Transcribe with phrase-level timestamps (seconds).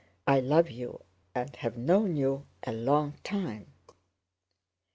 [0.25, 1.03] I love you
[1.35, 3.71] and have known you a long time."